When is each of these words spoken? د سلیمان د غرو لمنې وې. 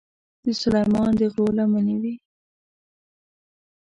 د 0.43 0.45
سلیمان 0.61 1.09
د 1.19 1.21
غرو 1.33 1.47
لمنې 1.57 1.95
وې. 2.01 2.15